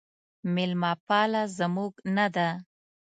[0.53, 2.47] میلمه پاله زموږ نه ده